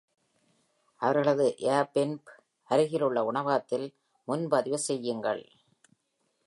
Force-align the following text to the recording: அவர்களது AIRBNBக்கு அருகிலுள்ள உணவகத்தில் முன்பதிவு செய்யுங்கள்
அவர்களது 1.01 1.45
AIRBNBக்கு 1.65 2.35
அருகிலுள்ள 2.69 3.19
உணவகத்தில் 3.23 3.87
முன்பதிவு 4.27 4.79
செய்யுங்கள் 4.87 5.43